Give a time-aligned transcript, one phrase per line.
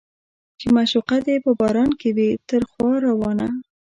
[0.59, 3.47] چې معشوقه دې په باران کې وي تر خوا روانه